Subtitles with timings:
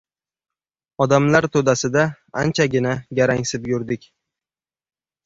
[1.03, 2.05] Odamlar to‘dasida
[2.45, 4.09] anchagina garangsib yurdik.